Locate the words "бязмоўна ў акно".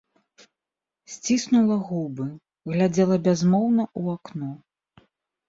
3.29-4.51